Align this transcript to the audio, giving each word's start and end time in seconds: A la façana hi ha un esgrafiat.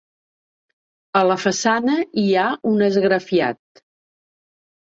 A 1.19 1.21
la 1.31 1.35
façana 1.43 1.97
hi 2.21 2.25
ha 2.39 2.47
un 2.73 2.83
esgrafiat. 2.89 3.87